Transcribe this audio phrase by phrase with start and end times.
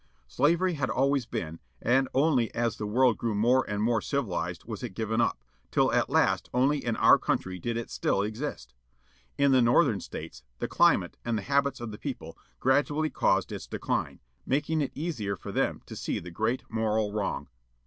[0.27, 4.81] Slavery had always been, and only as the world grew more and more civilized was
[4.81, 8.73] it given up, till at last only in our own country did it still exist.
[9.37, 14.21] In the Northern States, the climate, and habits of the people, gradually caused its decline,
[14.43, 17.47] making it easier for them to see the great moral wrong.